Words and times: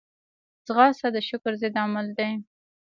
ځغاسته 0.65 1.07
د 1.15 1.17
شکر 1.29 1.53
ضد 1.61 1.75
عمل 1.83 2.07
دی 2.17 2.31